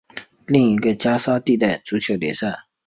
[0.47, 2.57] 另一个是加沙地带足球联赛。